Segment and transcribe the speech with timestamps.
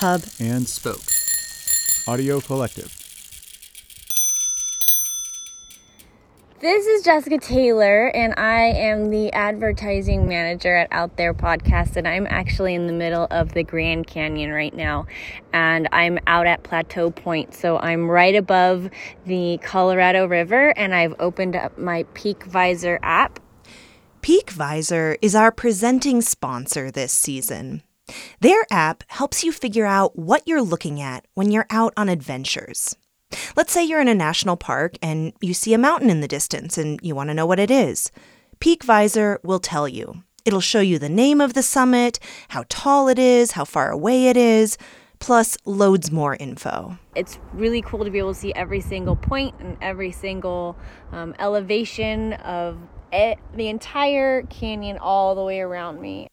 [0.00, 1.00] Hub, and Spoke.
[2.06, 2.92] Audio Collective.
[6.60, 11.96] This is Jessica Taylor, and I am the advertising manager at Out There Podcast.
[11.96, 15.06] And I'm actually in the middle of the Grand Canyon right now,
[15.54, 17.54] and I'm out at Plateau Point.
[17.54, 18.90] So I'm right above
[19.24, 23.40] the Colorado River, and I've opened up my Peak Visor app.
[24.20, 27.82] Peak Visor is our presenting sponsor this season.
[28.40, 32.96] Their app helps you figure out what you're looking at when you're out on adventures.
[33.56, 36.78] Let's say you're in a national park and you see a mountain in the distance
[36.78, 38.10] and you want to know what it is.
[38.60, 40.22] Peak Visor will tell you.
[40.44, 44.28] It'll show you the name of the summit, how tall it is, how far away
[44.28, 44.78] it is,
[45.18, 46.98] plus loads more info.
[47.16, 50.76] It's really cool to be able to see every single point and every single
[51.10, 52.78] um, elevation of
[53.12, 56.28] it, the entire canyon all the way around me.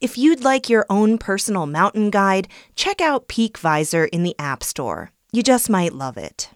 [0.00, 4.62] If you'd like your own personal mountain guide, check out Peak Visor in the App
[4.62, 5.12] Store.
[5.32, 6.50] You just might love it.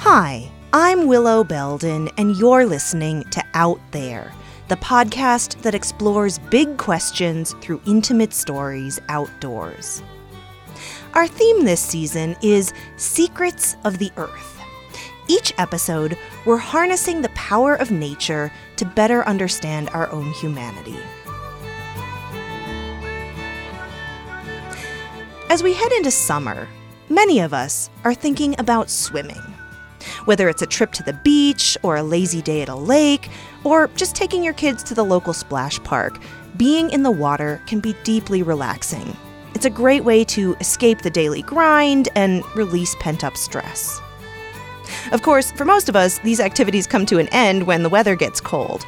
[0.00, 4.32] Hi, I'm Willow Belden, and you're listening to Out There,
[4.68, 10.02] the podcast that explores big questions through intimate stories outdoors.
[11.14, 14.57] Our theme this season is Secrets of the Earth.
[15.30, 20.96] Each episode, we're harnessing the power of nature to better understand our own humanity.
[25.50, 26.66] As we head into summer,
[27.10, 29.42] many of us are thinking about swimming.
[30.24, 33.28] Whether it's a trip to the beach, or a lazy day at a lake,
[33.64, 36.18] or just taking your kids to the local splash park,
[36.56, 39.14] being in the water can be deeply relaxing.
[39.54, 44.00] It's a great way to escape the daily grind and release pent up stress.
[45.12, 48.16] Of course, for most of us, these activities come to an end when the weather
[48.16, 48.86] gets cold.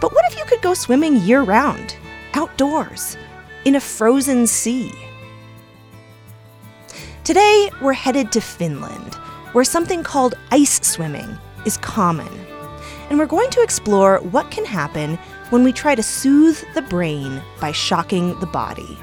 [0.00, 1.96] But what if you could go swimming year round,
[2.34, 3.16] outdoors,
[3.64, 4.92] in a frozen sea?
[7.24, 9.14] Today, we're headed to Finland,
[9.52, 12.28] where something called ice swimming is common.
[13.10, 15.16] And we're going to explore what can happen
[15.50, 18.98] when we try to soothe the brain by shocking the body.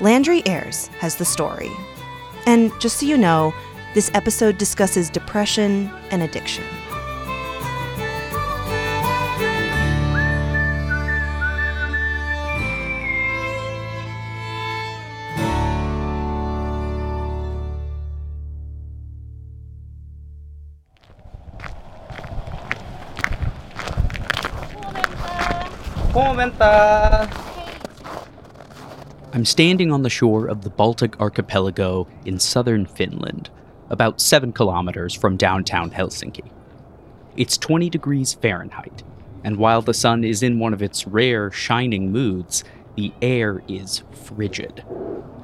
[0.00, 1.70] Landry Ayres has the story.
[2.46, 3.52] And just so you know,
[3.94, 6.64] this episode discusses depression and addiction.
[29.38, 33.50] I'm standing on the shore of the Baltic archipelago in southern Finland,
[33.90, 36.50] about 7 kilometers from downtown Helsinki.
[37.36, 39.02] It's 20 degrees Fahrenheit,
[39.44, 42.64] and while the sun is in one of its rare shining moods,
[42.96, 44.84] the air is frigid.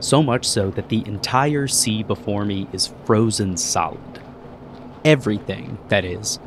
[0.01, 4.21] So much so that the entire sea before me is frozen solid.
[5.05, 6.39] Everything, that is,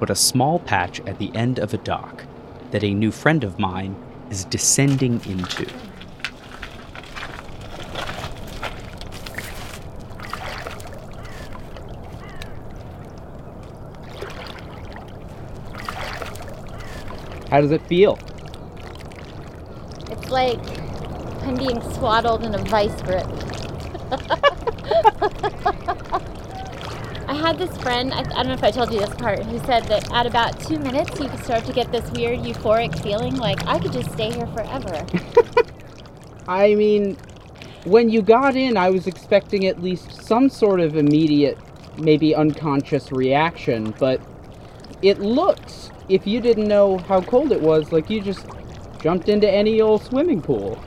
[0.00, 2.24] but a small patch at the end of a dock
[2.70, 3.96] that a new friend of mine
[4.30, 5.66] is descending into.
[17.50, 18.18] How does it feel?
[20.10, 20.60] It's like
[21.42, 23.26] I'm being swaddled in a vice grip.
[27.28, 29.58] I had this friend, I, I, don't know if I told you this part, who
[29.60, 33.36] said that at about two minutes you could start to get this weird euphoric feeling
[33.36, 35.06] like I could just stay here forever.
[36.48, 37.16] I mean,
[37.84, 41.58] when you got in, I was expecting at least some sort of immediate,
[41.98, 44.20] maybe unconscious reaction, but
[45.02, 48.46] it looks, if you didn't know how cold it was, like you just
[49.00, 50.78] jumped into any old swimming pool.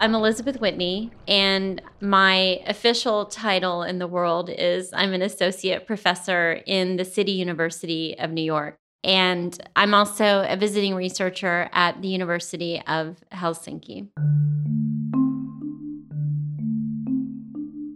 [0.00, 6.60] I'm Elizabeth Whitney, and my official title in the world is I'm an associate professor
[6.66, 8.76] in the City University of New York.
[9.02, 14.08] And I'm also a visiting researcher at the University of Helsinki.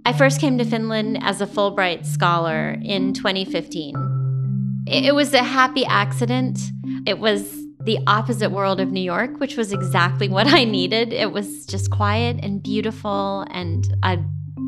[0.05, 4.85] I first came to Finland as a Fulbright scholar in 2015.
[4.89, 6.59] It was a happy accident.
[7.07, 11.13] It was the opposite world of New York, which was exactly what I needed.
[11.13, 14.19] It was just quiet and beautiful, and I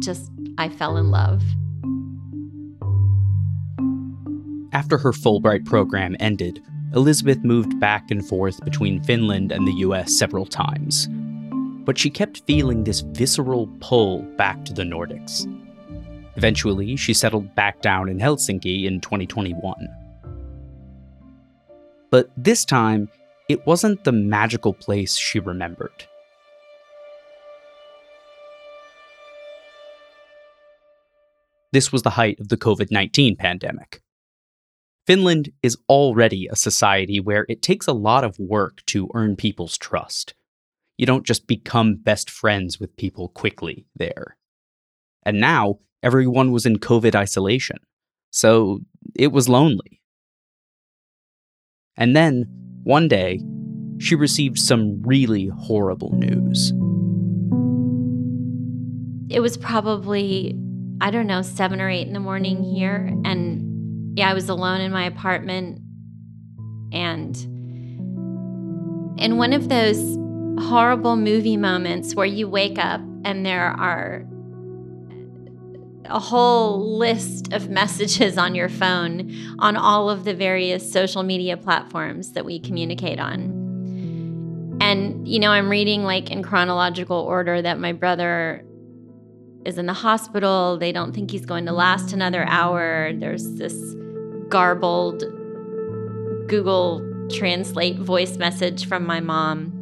[0.01, 1.43] just I fell in love.
[4.73, 6.63] After her Fulbright program ended,
[6.95, 11.09] Elizabeth moved back and forth between Finland and the US several times.
[11.85, 15.47] But she kept feeling this visceral pull back to the Nordics.
[16.37, 19.75] Eventually, she settled back down in Helsinki in 2021.
[22.11, 23.09] But this time,
[23.49, 26.07] it wasn't the magical place she remembered.
[31.73, 34.01] This was the height of the COVID 19 pandemic.
[35.07, 39.77] Finland is already a society where it takes a lot of work to earn people's
[39.77, 40.35] trust.
[40.97, 44.37] You don't just become best friends with people quickly there.
[45.27, 47.79] And now, everyone was in COVID isolation,
[48.31, 48.81] so
[49.15, 50.01] it was lonely.
[51.97, 52.45] And then,
[52.85, 53.41] one day,
[53.99, 56.73] she received some really horrible news.
[59.31, 60.55] It was probably,
[61.01, 63.11] I don't know, seven or eight in the morning here.
[63.25, 65.81] And yeah, I was alone in my apartment.
[66.93, 67.37] And
[69.19, 70.19] in one of those
[70.61, 74.27] horrible movie moments where you wake up and there are
[76.07, 81.57] a whole list of messages on your phone on all of the various social media
[81.57, 83.63] platforms that we communicate on.
[84.81, 88.65] And, you know, I'm reading like in chronological order that my brother
[89.65, 90.77] is in the hospital.
[90.77, 93.13] They don't think he's going to last another hour.
[93.15, 93.75] There's this
[94.49, 95.21] garbled
[96.49, 99.74] Google Translate voice message from my mom.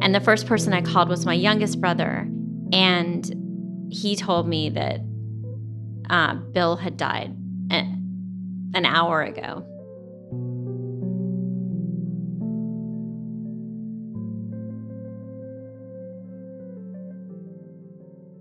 [0.00, 2.28] And the first person I called was my youngest brother.
[2.72, 5.00] And he told me that
[6.10, 7.36] uh, Bill had died
[8.74, 9.66] an hour ago.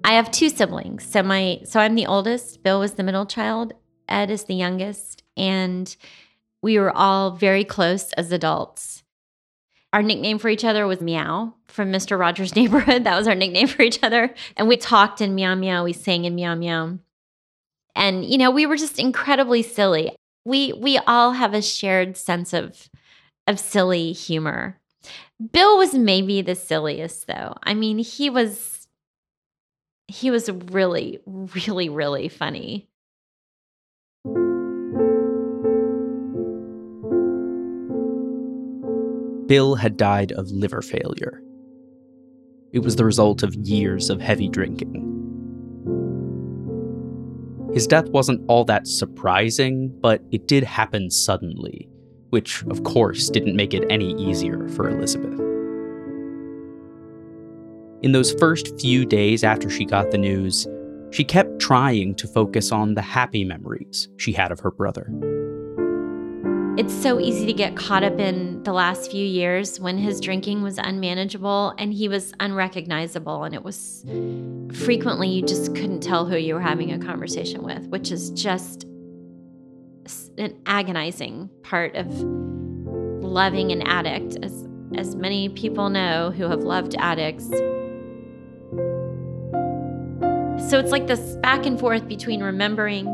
[0.04, 1.06] I have two siblings.
[1.06, 3.74] So my so I'm the oldest, Bill was the middle child,
[4.10, 5.96] Ed is the youngest, and
[6.62, 9.01] we were all very close as adults.
[9.94, 12.18] Our nickname for each other was Meow from Mr.
[12.18, 13.04] Rogers' Neighborhood.
[13.04, 14.34] That was our nickname for each other.
[14.56, 17.00] And we talked in Meow Meow, we sang in Meow Meow.
[17.96, 20.16] And you know, we were just incredibly silly.
[20.46, 22.90] We we all have a shared sense of
[23.48, 24.80] of silly humor.
[25.52, 27.56] Bill was maybe the silliest though.
[27.64, 28.88] I mean, he was
[30.08, 32.88] he was really really really funny.
[39.52, 41.44] Bill had died of liver failure.
[42.72, 44.94] It was the result of years of heavy drinking.
[47.74, 51.90] His death wasn't all that surprising, but it did happen suddenly,
[52.30, 55.38] which, of course, didn't make it any easier for Elizabeth.
[58.04, 60.66] In those first few days after she got the news,
[61.12, 65.12] she kept trying to focus on the happy memories she had of her brother.
[66.78, 70.62] It's so easy to get caught up in the last few years when his drinking
[70.62, 73.44] was unmanageable and he was unrecognizable.
[73.44, 74.06] And it was
[74.86, 78.86] frequently you just couldn't tell who you were having a conversation with, which is just
[80.38, 82.08] an agonizing part of
[83.22, 84.66] loving an addict, as,
[84.96, 87.50] as many people know who have loved addicts.
[90.70, 93.08] So it's like this back and forth between remembering,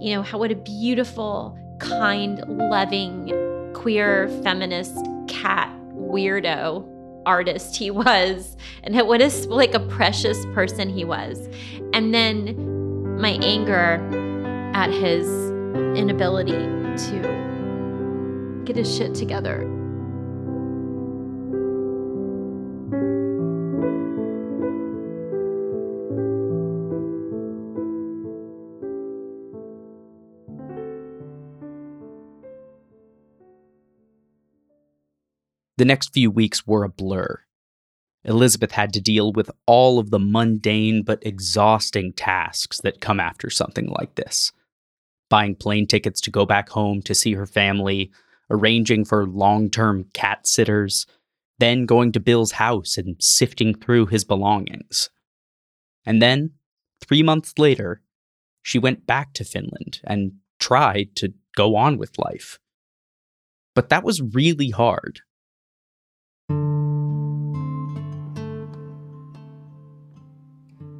[0.00, 3.30] you know, how what a beautiful kind, loving,
[3.74, 4.96] queer, feminist,
[5.28, 6.88] cat weirdo
[7.24, 11.48] artist he was and what a like a precious person he was.
[11.92, 14.00] And then my anger
[14.74, 15.28] at his
[15.96, 19.68] inability to get his shit together
[35.78, 37.40] The next few weeks were a blur.
[38.24, 43.50] Elizabeth had to deal with all of the mundane but exhausting tasks that come after
[43.50, 44.52] something like this
[45.32, 48.12] buying plane tickets to go back home to see her family,
[48.50, 51.06] arranging for long term cat sitters,
[51.58, 55.08] then going to Bill's house and sifting through his belongings.
[56.04, 56.50] And then,
[57.00, 58.02] three months later,
[58.62, 62.58] she went back to Finland and tried to go on with life.
[63.74, 65.20] But that was really hard.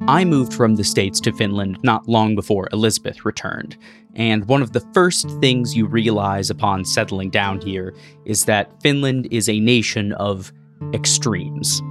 [0.07, 3.77] I moved from the States to Finland not long before Elizabeth returned,
[4.15, 7.95] and one of the first things you realize upon settling down here
[8.25, 10.51] is that Finland is a nation of
[10.93, 11.81] extremes.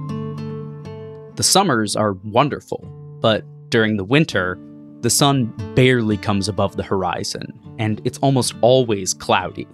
[1.37, 2.87] The summers are wonderful,
[3.19, 4.59] but during the winter,
[5.01, 9.67] the sun barely comes above the horizon, and it's almost always cloudy.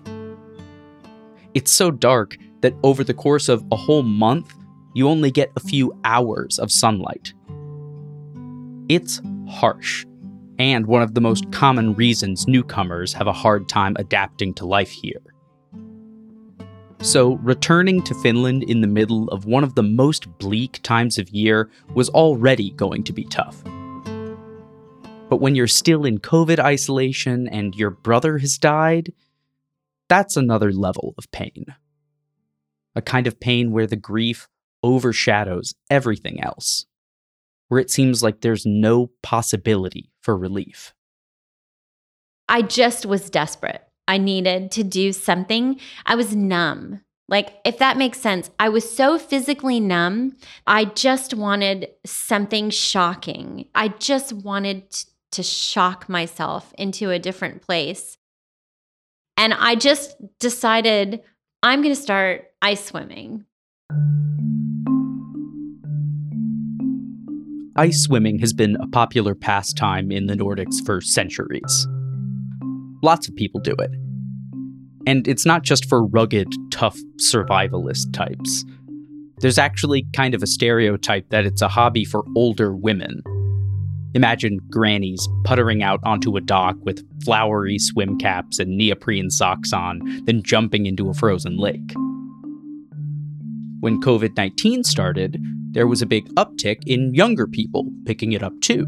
[1.54, 4.54] It's so dark that over the course of a whole month,
[4.94, 7.34] you only get a few hours of sunlight
[8.90, 10.06] it's harsh.
[10.58, 14.90] and one of the most common reasons newcomers have a hard time adapting to life
[14.90, 15.22] here.
[17.02, 21.30] So, returning to Finland in the middle of one of the most bleak times of
[21.30, 23.64] year was already going to be tough.
[25.30, 29.14] But when you're still in COVID isolation and your brother has died,
[30.10, 31.68] that's another level of pain.
[32.96, 34.48] A kind of pain where the grief
[34.84, 36.86] overshadows everything else,
[37.68, 40.94] where it seems like there's no possibility for relief.
[42.48, 43.84] I just was desperate.
[44.08, 45.80] I needed to do something.
[46.06, 47.02] I was numb.
[47.28, 50.36] Like, if that makes sense, I was so physically numb.
[50.66, 53.68] I just wanted something shocking.
[53.76, 54.84] I just wanted
[55.34, 58.18] to shock myself into a different place.
[59.38, 61.22] And I just decided
[61.62, 63.44] I'm going to start ice swimming.
[67.76, 71.88] Ice swimming has been a popular pastime in the Nordics for centuries.
[73.04, 73.92] Lots of people do it.
[75.06, 78.64] And it's not just for rugged, tough survivalist types.
[79.40, 83.22] There's actually kind of a stereotype that it's a hobby for older women.
[84.16, 90.00] Imagine grannies puttering out onto a dock with flowery swim caps and neoprene socks on,
[90.26, 91.94] then jumping into a frozen lake.
[93.82, 98.54] When COVID 19 started, there was a big uptick in younger people picking it up
[98.62, 98.88] too.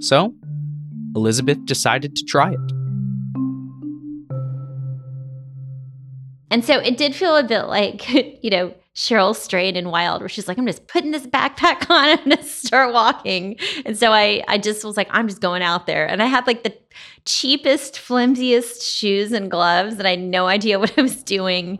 [0.00, 0.34] So,
[1.16, 2.72] Elizabeth decided to try it.
[6.50, 8.08] And so it did feel a bit like,
[8.42, 12.18] you know, Cheryl Strayed in Wild, where she's like, I'm just putting this backpack on,
[12.32, 13.56] I'm start walking.
[13.86, 16.04] And so I I just was like, I'm just going out there.
[16.04, 16.76] And I had like the
[17.24, 21.78] cheapest, flimsiest shoes and gloves, and I had no idea what I was doing.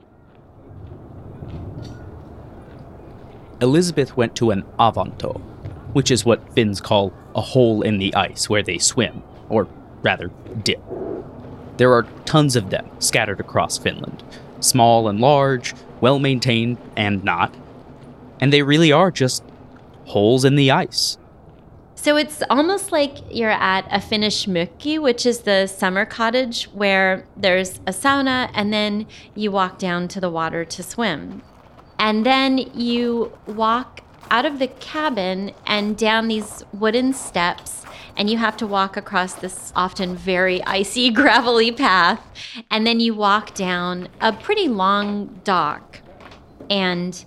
[3.61, 5.41] Elizabeth went to an avanto,
[5.95, 9.67] which is what Finns call a hole in the ice where they swim, or
[10.03, 10.31] rather,
[10.63, 10.81] dip.
[11.79, 14.23] There are tons of them scattered across Finland,
[14.61, 17.55] small and large, well maintained and not.
[18.41, 19.43] And they really are just
[20.07, 21.19] holes in the ice.
[21.95, 27.27] So it's almost like you're at a Finnish mökki, which is the summer cottage where
[27.37, 31.43] there's a sauna and then you walk down to the water to swim.
[31.99, 37.85] And then you walk out of the cabin and down these wooden steps
[38.19, 42.21] and you have to walk across this often very icy, gravelly path.
[42.69, 46.01] And then you walk down a pretty long dock.
[46.69, 47.25] And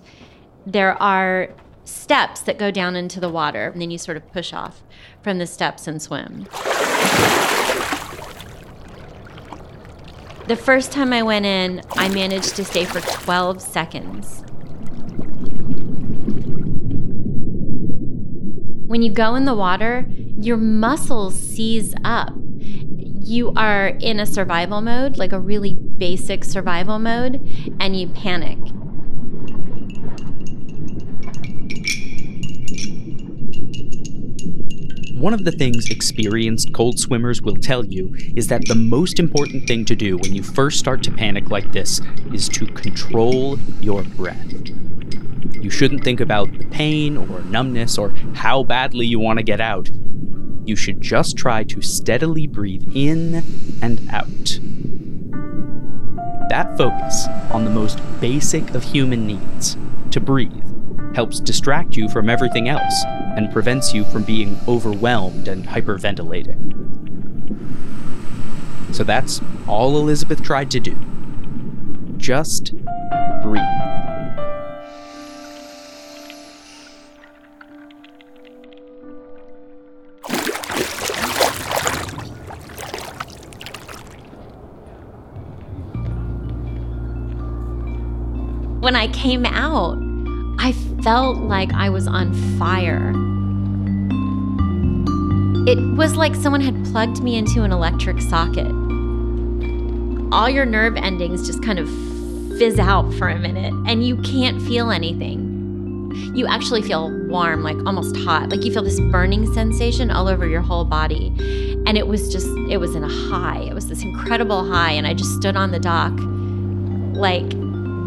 [0.66, 1.48] there are
[1.84, 3.70] steps that go down into the water.
[3.70, 4.82] And then you sort of push off
[5.22, 6.46] from the steps and swim.
[10.46, 14.42] The first time I went in, I managed to stay for 12 seconds.
[18.86, 20.06] When you go in the water,
[20.42, 22.32] your muscles seize up.
[23.24, 27.40] You are in a survival mode, like a really basic survival mode,
[27.78, 28.58] and you panic.
[35.14, 39.68] One of the things experienced cold swimmers will tell you is that the most important
[39.68, 42.00] thing to do when you first start to panic like this
[42.32, 44.52] is to control your breath.
[45.62, 49.60] You shouldn't think about the pain or numbness or how badly you want to get
[49.60, 49.88] out
[50.64, 53.42] you should just try to steadily breathe in
[53.82, 54.60] and out.
[56.48, 59.76] That focus on the most basic of human needs,
[60.10, 60.62] to breathe,
[61.14, 63.04] helps distract you from everything else
[63.36, 66.78] and prevents you from being overwhelmed and hyperventilating.
[68.94, 70.96] So that's all Elizabeth tried to do.
[72.18, 72.74] Just
[73.42, 73.62] breathe.
[88.82, 89.96] When I came out,
[90.58, 90.72] I
[91.04, 93.10] felt like I was on fire.
[95.68, 98.66] It was like someone had plugged me into an electric socket.
[100.32, 101.88] All your nerve endings just kind of
[102.58, 106.10] fizz out for a minute and you can't feel anything.
[106.34, 108.48] You actually feel warm, like almost hot.
[108.48, 111.28] Like you feel this burning sensation all over your whole body.
[111.86, 113.60] And it was just, it was in a high.
[113.60, 114.90] It was this incredible high.
[114.90, 116.14] And I just stood on the dock
[117.16, 117.61] like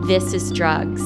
[0.07, 1.01] this is drugs.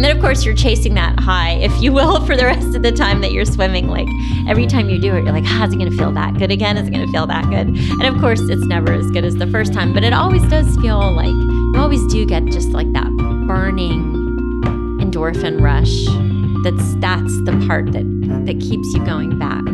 [0.00, 2.82] And then, of course, you're chasing that high, if you will, for the rest of
[2.82, 3.88] the time that you're swimming.
[3.88, 4.08] Like
[4.48, 6.50] every time you do it, you're like, ah, how's it going to feel that good
[6.50, 6.78] again?
[6.78, 7.68] Is it going to feel that good?
[7.68, 10.74] And of course, it's never as good as the first time, but it always does
[10.78, 13.10] feel like you always do get just like that
[13.46, 14.16] burning
[15.00, 16.06] endorphin rush.
[16.64, 18.06] That's that's the part that
[18.46, 19.64] that keeps you going back.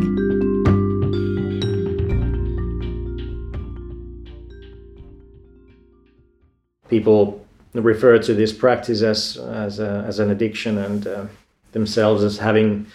[6.89, 11.25] People refer to this practice as as, a, as an addiction and uh,
[11.71, 12.87] themselves as having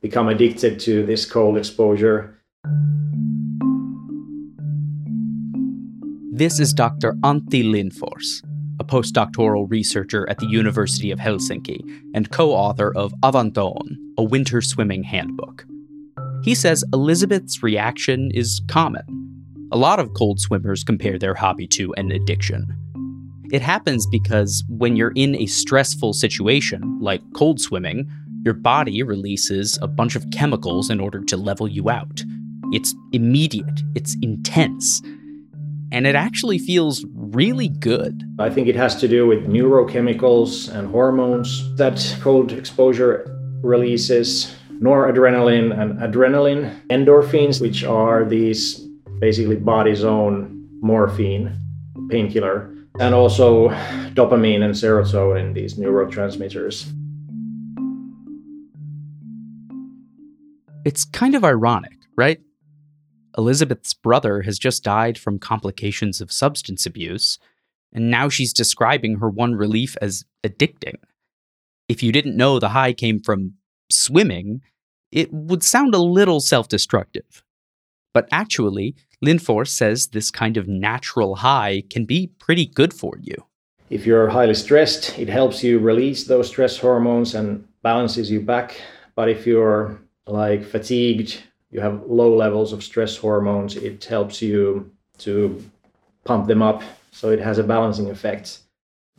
[0.00, 2.36] become addicted to this cold exposure.
[6.32, 7.14] This is Dr.
[7.22, 8.44] Antti Lindfors,
[8.78, 11.80] a postdoctoral researcher at the University of Helsinki
[12.12, 15.64] and co author of Avantoon, a winter swimming handbook.
[16.42, 19.02] He says Elizabeth's reaction is common.
[19.72, 22.76] A lot of cold swimmers compare their hobby to an addiction.
[23.52, 28.10] It happens because when you're in a stressful situation, like cold swimming,
[28.44, 32.22] your body releases a bunch of chemicals in order to level you out.
[32.72, 35.00] It's immediate, it's intense,
[35.92, 38.24] and it actually feels really good.
[38.40, 45.76] I think it has to do with neurochemicals and hormones that cold exposure releases noradrenaline
[45.80, 48.80] and adrenaline, endorphins, which are these
[49.20, 51.56] basically body's own morphine
[52.10, 53.68] painkiller and also
[54.14, 56.92] dopamine and serotonin, these neurotransmitters.
[60.84, 62.40] It's kind of ironic, right?
[63.36, 67.38] Elizabeth's brother has just died from complications of substance abuse,
[67.92, 70.94] and now she's describing her one relief as addicting.
[71.88, 73.54] If you didn't know the high came from
[73.90, 74.62] swimming,
[75.12, 77.44] it would sound a little self destructive.
[78.14, 83.36] But actually, Lindfors says this kind of natural high can be pretty good for you.
[83.88, 88.80] If you're highly stressed, it helps you release those stress hormones and balances you back.
[89.14, 94.90] But if you're like fatigued, you have low levels of stress hormones, it helps you
[95.18, 95.64] to
[96.24, 96.82] pump them up.
[97.12, 98.58] So it has a balancing effect.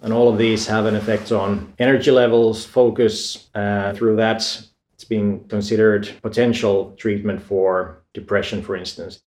[0.02, 3.48] And all of these have an effect on energy levels, focus.
[3.56, 4.38] Uh, through that,
[4.94, 9.22] it's being considered potential treatment for depression, for instance.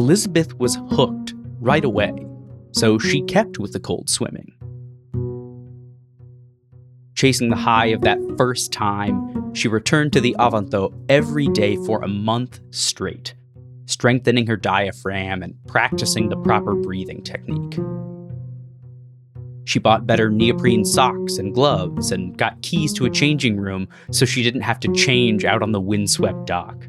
[0.00, 2.26] Elizabeth was hooked right away,
[2.72, 4.50] so she kept with the cold swimming.
[7.14, 12.02] Chasing the high of that first time, she returned to the Avanto every day for
[12.02, 13.34] a month straight,
[13.84, 17.78] strengthening her diaphragm and practicing the proper breathing technique.
[19.66, 24.24] She bought better neoprene socks and gloves and got keys to a changing room so
[24.24, 26.86] she didn't have to change out on the windswept dock.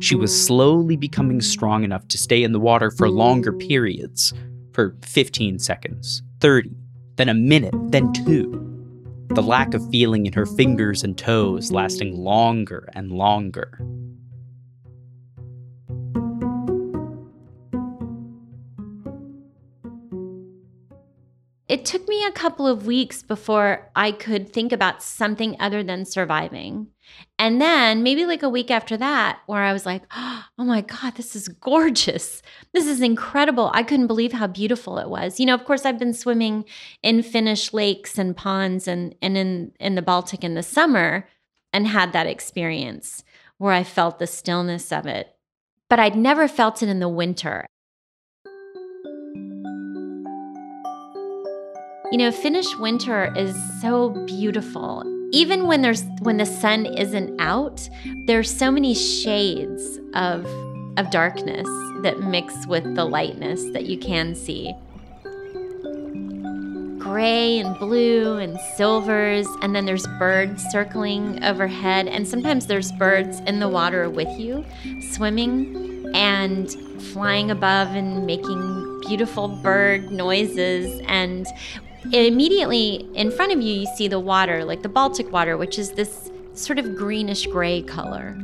[0.00, 4.32] She was slowly becoming strong enough to stay in the water for longer periods
[4.72, 6.70] for 15 seconds, 30,
[7.16, 8.62] then a minute, then two.
[9.30, 13.80] The lack of feeling in her fingers and toes lasting longer and longer.
[21.68, 26.04] It took me a couple of weeks before I could think about something other than
[26.04, 26.88] surviving.
[27.38, 31.14] And then maybe like a week after that, where I was like, oh my God,
[31.16, 32.42] this is gorgeous.
[32.72, 33.70] This is incredible.
[33.74, 35.38] I couldn't believe how beautiful it was.
[35.38, 36.64] You know, of course, I've been swimming
[37.02, 41.28] in Finnish lakes and ponds and, and in, in the Baltic in the summer
[41.72, 43.22] and had that experience
[43.58, 45.34] where I felt the stillness of it.
[45.88, 47.66] But I'd never felt it in the winter.
[52.12, 55.15] You know, Finnish winter is so beautiful.
[55.32, 57.88] Even when there's when the sun isn't out,
[58.26, 60.46] there's so many shades of
[60.96, 61.68] of darkness
[62.02, 64.72] that mix with the lightness that you can see.
[66.98, 73.40] Gray and blue and silvers, and then there's birds circling overhead, and sometimes there's birds
[73.40, 74.64] in the water with you,
[75.12, 76.72] swimming and
[77.12, 81.00] flying above and making beautiful bird noises.
[81.06, 81.46] And
[82.12, 85.92] immediately in front of you, you see the water, like the Baltic water, which is
[85.92, 88.36] this sort of greenish gray color.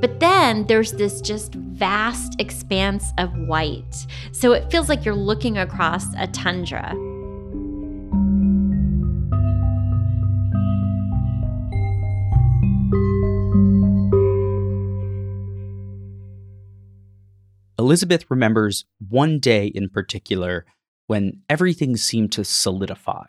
[0.00, 4.06] But then there's this just vast expanse of white.
[4.32, 6.94] So it feels like you're looking across a tundra.
[17.78, 20.64] Elizabeth remembers one day in particular
[21.06, 23.26] when everything seemed to solidify.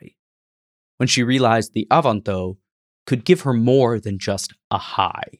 [0.97, 2.57] When she realized the Avanto
[3.05, 5.39] could give her more than just a high.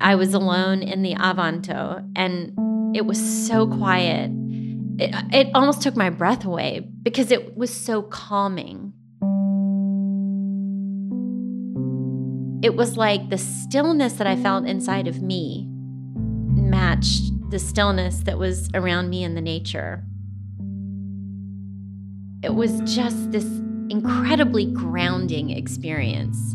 [0.00, 4.30] I was alone in the Avanto and it was so quiet.
[4.98, 8.92] It, it almost took my breath away because it was so calming.
[12.62, 15.67] It was like the stillness that I felt inside of me
[16.70, 20.04] match the stillness that was around me in the nature.
[22.42, 23.46] It was just this
[23.90, 26.54] incredibly grounding experience.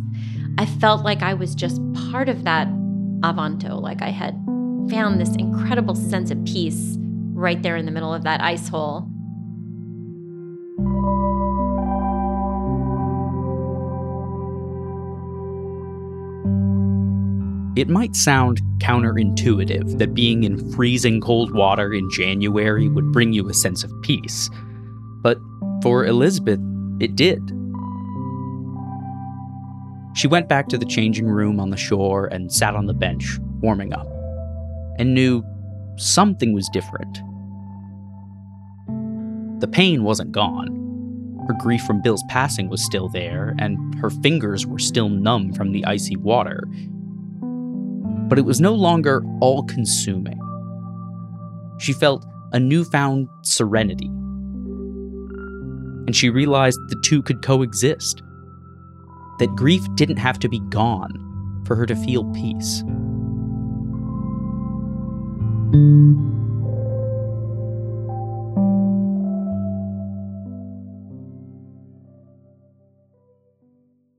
[0.58, 2.68] I felt like I was just part of that
[3.22, 4.34] Avanto, like I had
[4.90, 6.98] found this incredible sense of peace
[7.34, 9.08] right there in the middle of that ice hole.
[17.76, 23.50] It might sound counterintuitive that being in freezing cold water in January would bring you
[23.50, 24.50] a sense of peace,
[25.24, 25.40] but
[25.82, 26.60] for Elizabeth,
[27.00, 27.42] it did.
[30.16, 33.40] She went back to the changing room on the shore and sat on the bench,
[33.62, 34.08] warming up,
[35.00, 35.44] and knew
[35.98, 37.18] something was different.
[39.62, 40.82] The pain wasn't gone.
[41.48, 45.72] Her grief from Bill's passing was still there, and her fingers were still numb from
[45.72, 46.64] the icy water,
[48.34, 50.40] but it was no longer all consuming.
[51.78, 54.08] She felt a newfound serenity.
[56.08, 58.24] And she realized the two could coexist.
[59.38, 62.82] That grief didn't have to be gone for her to feel peace.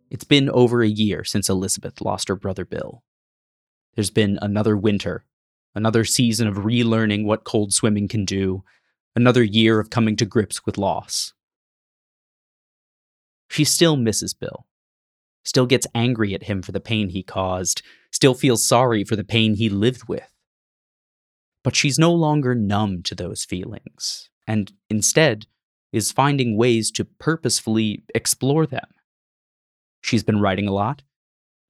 [0.09, 3.03] It's been over a year since Elizabeth lost her brother Bill.
[3.95, 5.25] There's been another winter,
[5.75, 8.65] another season of relearning what cold swimming can do,
[9.15, 11.33] another year of coming to grips with loss.
[13.49, 14.67] She still misses Bill,
[15.45, 19.25] still gets angry at him for the pain he caused, still feels sorry for the
[19.25, 20.31] pain he lived with.
[21.63, 25.47] But she's no longer numb to those feelings, and instead
[25.93, 28.89] is finding ways to purposefully explore them.
[30.01, 31.03] She's been writing a lot,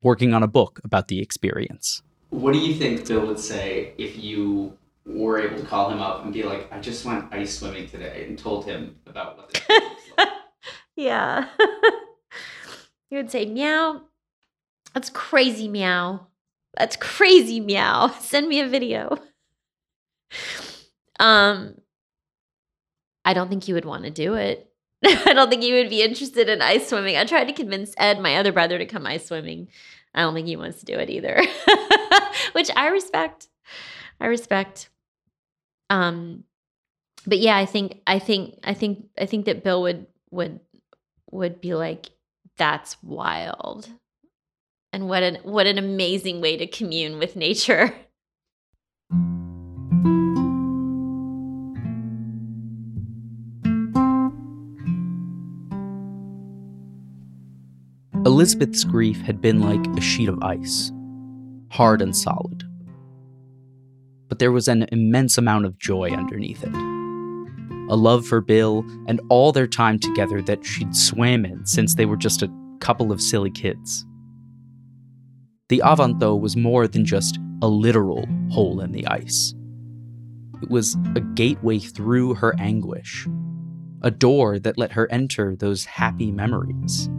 [0.02, 2.02] working on a book about the experience.
[2.35, 6.25] What do you think Bill would say if you were able to call him up
[6.25, 9.62] and be like, I just went ice swimming today and told him about what this
[10.18, 10.29] like?
[10.97, 11.49] Yeah.
[13.11, 14.03] he would say, Meow.
[14.94, 16.27] That's crazy, meow.
[16.77, 18.09] That's crazy, meow.
[18.20, 19.16] Send me a video.
[21.20, 21.77] Um,
[23.25, 24.73] I don't think you would want to do it.
[25.05, 27.16] I don't think you would be interested in ice swimming.
[27.16, 29.68] I tried to convince Ed, my other brother, to come ice swimming.
[30.14, 31.40] I don't think he wants to do it either,
[32.53, 33.48] which I respect.
[34.20, 34.88] I respect.
[35.90, 36.44] Um,
[37.27, 40.61] but yeah, I think I think I think I think that Bill would would
[41.31, 42.11] would be like,
[42.57, 43.88] "That's wild,"
[44.92, 47.94] and what an what an amazing way to commune with nature.
[58.26, 60.90] Elizabeth's grief had been like a sheet of ice,
[61.70, 62.64] hard and solid.
[64.28, 66.74] But there was an immense amount of joy underneath it.
[67.90, 72.06] A love for Bill and all their time together that she'd swam in since they
[72.06, 74.06] were just a couple of silly kids.
[75.68, 79.54] The Avanto was more than just a literal hole in the ice.
[80.62, 83.28] It was a gateway through her anguish,
[84.00, 87.10] a door that let her enter those happy memories.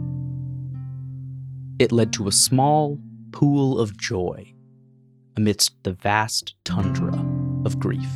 [1.78, 2.98] It led to a small
[3.32, 4.54] pool of joy
[5.36, 7.12] amidst the vast tundra
[7.66, 8.08] of grief.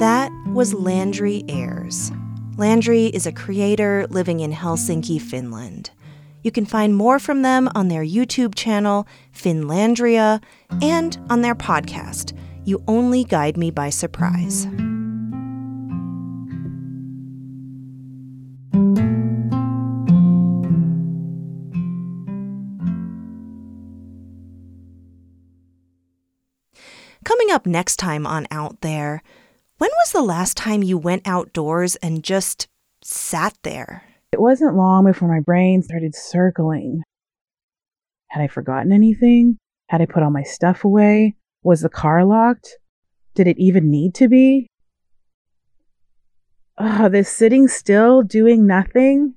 [0.00, 2.10] That was Landry Ayres.
[2.56, 5.90] Landry is a creator living in Helsinki, Finland.
[6.46, 10.40] You can find more from them on their YouTube channel, Finlandria,
[10.80, 14.66] and on their podcast, You Only Guide Me by Surprise.
[27.24, 29.20] Coming up next time on Out There,
[29.78, 32.68] when was the last time you went outdoors and just
[33.02, 34.04] sat there?
[34.36, 37.00] It wasn't long before my brain started circling.
[38.28, 39.56] Had I forgotten anything?
[39.88, 41.36] Had I put all my stuff away?
[41.62, 42.76] Was the car locked?
[43.34, 44.66] Did it even need to be?
[46.76, 49.36] Oh, this sitting still, doing nothing,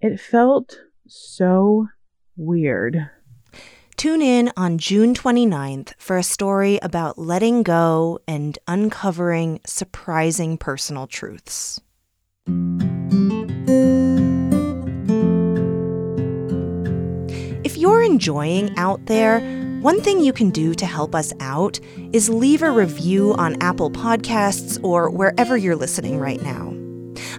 [0.00, 1.86] it felt so
[2.36, 3.08] weird.
[3.96, 11.06] Tune in on June 29th for a story about letting go and uncovering surprising personal
[11.06, 11.80] truths.
[17.80, 19.40] You're enjoying out there,
[19.80, 21.80] One thing you can do to help us out
[22.12, 26.74] is leave a review on Apple Podcasts or wherever you're listening right now.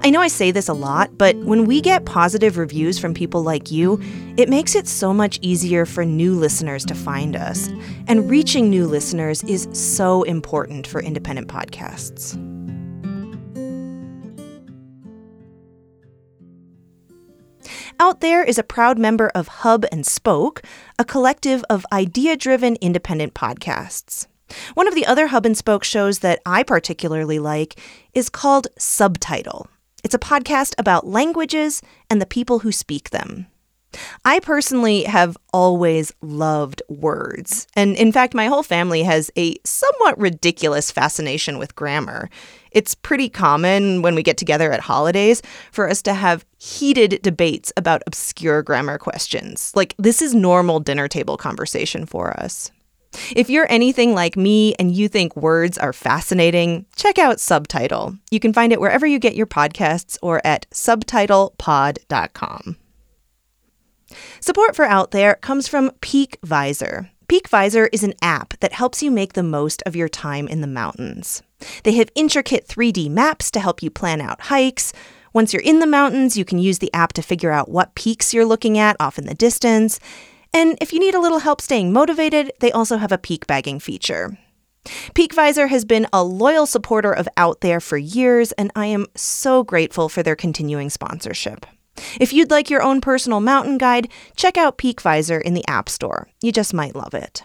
[0.01, 3.43] I know I say this a lot, but when we get positive reviews from people
[3.43, 4.01] like you,
[4.38, 7.67] it makes it so much easier for new listeners to find us.
[8.08, 12.36] And reaching new listeners is so important for independent podcasts.
[18.12, 20.63] Out There is a proud member of Hub and Spoke,
[21.00, 24.28] a collective of idea driven independent podcasts.
[24.74, 27.80] One of the other Hub and Spoke shows that I particularly like
[28.13, 29.69] is called Subtitle.
[30.04, 33.47] It's a podcast about languages and the people who speak them.
[34.25, 37.67] I personally have always loved words.
[37.75, 42.30] And in fact, my whole family has a somewhat ridiculous fascination with grammar.
[42.71, 47.73] It's pretty common when we get together at holidays for us to have heated debates
[47.75, 49.73] about obscure grammar questions.
[49.75, 52.71] Like, this is normal dinner table conversation for us.
[53.36, 58.15] If you're anything like me and you think words are fascinating, check out Subtitle.
[58.30, 62.77] You can find it wherever you get your podcasts or at subtitlepod.com.
[64.39, 67.10] Support for Out There comes from Peak Visor.
[67.28, 70.62] Peak Visor is an app that helps you make the most of your time in
[70.62, 71.41] the mountains.
[71.84, 74.91] They have intricate 3D maps to help you plan out hikes.
[75.34, 78.34] Once you're in the mountains, you can use the app to figure out what peaks
[78.34, 80.00] you're looking at off in the distance.
[80.54, 83.80] And if you need a little help staying motivated, they also have a peak bagging
[83.80, 84.38] feature.
[84.84, 89.63] PeakVisor has been a loyal supporter of Out There for years, and I am so
[89.63, 91.65] grateful for their continuing sponsorship.
[92.19, 95.89] If you'd like your own personal mountain guide, check out Peak Visor in the App
[95.89, 96.27] Store.
[96.41, 97.43] You just might love it.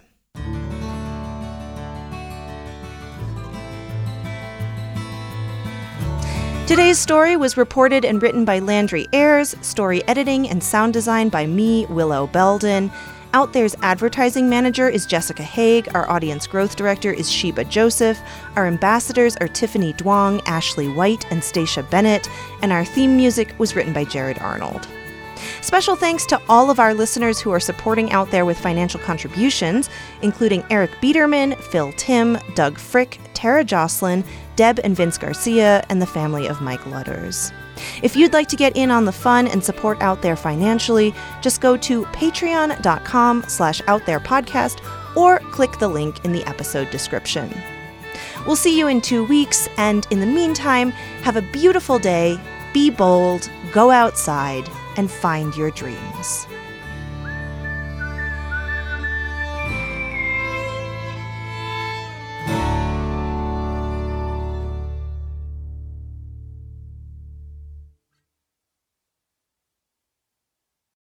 [6.67, 11.47] Today's story was reported and written by Landry Ayres, story editing and sound design by
[11.47, 12.91] me, Willow Belden.
[13.37, 15.95] Out There's advertising manager is Jessica Haig.
[15.95, 18.19] Our audience growth director is Sheba Joseph.
[18.57, 22.31] Our ambassadors are Tiffany Duong, Ashley White, and Stacia Bennett.
[22.63, 24.89] And our theme music was written by Jared Arnold.
[25.61, 29.91] Special thanks to all of our listeners who are supporting Out There with financial contributions,
[30.23, 34.25] including Eric Biederman, Phil Tim, Doug Frick, Tara Jocelyn,
[34.57, 37.53] Deb and Vince Garcia, and the family of Mike Lutters.
[38.03, 41.61] If you'd like to get in on the fun and support Out There financially, just
[41.61, 47.51] go to patreon.com slash outtherepodcast or click the link in the episode description.
[48.47, 50.91] We'll see you in two weeks, and in the meantime,
[51.23, 52.39] have a beautiful day,
[52.73, 56.47] be bold, go outside, and find your dreams.